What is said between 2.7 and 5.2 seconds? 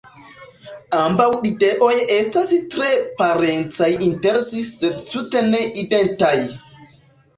tre parencaj inter si sed